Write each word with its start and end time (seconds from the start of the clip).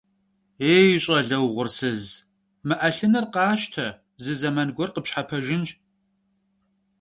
Yêy, 0.67 0.91
ş'ale 1.03 1.37
vuğursız, 1.41 2.03
mı 2.67 2.75
'elhınır 2.87 3.25
khaşte, 3.33 3.87
zı 4.23 4.33
zeman 4.41 4.69
guer 4.75 4.89
khıpşhepejjınş. 4.93 5.69